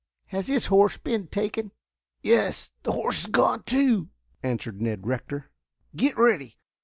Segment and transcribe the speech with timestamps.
[0.29, 1.71] "Has his horse been taken?"
[2.23, 4.09] "Yes, the horse is gone too,"
[4.41, 5.51] answered Ned Rector.
[5.95, 6.57] "Get ready!